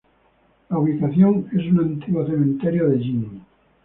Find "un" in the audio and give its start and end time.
1.71-1.77